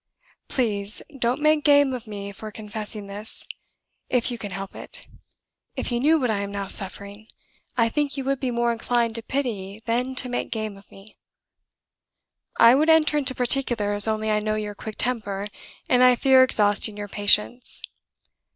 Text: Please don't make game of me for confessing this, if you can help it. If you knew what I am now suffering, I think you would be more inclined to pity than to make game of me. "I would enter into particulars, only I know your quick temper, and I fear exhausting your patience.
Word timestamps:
Please 0.47 1.03
don't 1.19 1.41
make 1.41 1.63
game 1.63 1.93
of 1.93 2.07
me 2.07 2.31
for 2.31 2.49
confessing 2.49 3.05
this, 3.05 3.45
if 4.09 4.31
you 4.31 4.37
can 4.39 4.49
help 4.49 4.75
it. 4.75 5.05
If 5.75 5.91
you 5.91 5.99
knew 5.99 6.19
what 6.19 6.31
I 6.31 6.39
am 6.39 6.51
now 6.51 6.67
suffering, 6.69 7.27
I 7.77 7.87
think 7.87 8.17
you 8.17 8.23
would 8.23 8.39
be 8.39 8.49
more 8.49 8.71
inclined 8.71 9.13
to 9.13 9.21
pity 9.21 9.79
than 9.85 10.15
to 10.15 10.27
make 10.27 10.49
game 10.49 10.75
of 10.75 10.89
me. 10.89 11.17
"I 12.59 12.73
would 12.73 12.89
enter 12.89 13.15
into 13.19 13.35
particulars, 13.35 14.07
only 14.07 14.31
I 14.31 14.39
know 14.39 14.55
your 14.55 14.73
quick 14.73 14.95
temper, 14.97 15.45
and 15.87 16.03
I 16.03 16.15
fear 16.15 16.41
exhausting 16.41 16.97
your 16.97 17.07
patience. 17.07 17.83